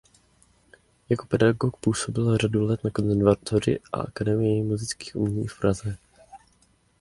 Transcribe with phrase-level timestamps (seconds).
[1.09, 5.97] Jako pedagog působil řadu let na konzervatoři a Akademii múzických umění v Praze.